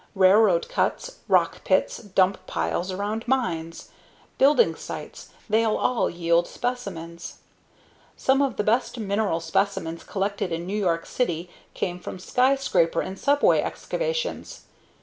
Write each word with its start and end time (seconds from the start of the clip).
Railroad 0.15 0.67
cuts, 0.67 1.17
rock 1.27 1.63
pits, 1.63 1.97
dump 1.97 2.47
piles 2.47 2.91
around 2.91 3.27
mines, 3.27 3.89
building 4.39 4.73
sites 4.73 5.29
they'll 5.47 5.77
all 5.77 6.09
yield 6.09 6.47
specimens. 6.47 7.35
Some 8.17 8.41
of 8.41 8.55
the 8.57 8.63
best 8.63 8.97
mineral 8.97 9.39
specimens 9.39 10.03
collected 10.03 10.51
in 10.51 10.65
New 10.65 10.73
York 10.79 11.05
City 11.05 11.51
came 11.75 11.99
from 11.99 12.17
skyscraper 12.17 13.01
and 13.01 13.19
subway 13.19 13.61
excavations. 13.61 14.61